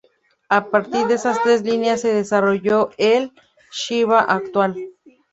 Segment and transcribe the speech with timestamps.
[0.57, 3.31] A partir de estas tres líneas se desarrolló el
[3.71, 4.89] Shiba actual.